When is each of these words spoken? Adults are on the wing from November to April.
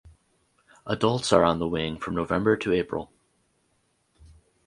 Adults 0.87 1.31
are 1.31 1.43
on 1.43 1.59
the 1.59 1.67
wing 1.67 1.95
from 1.99 2.15
November 2.15 2.57
to 2.57 2.73
April. 2.73 3.11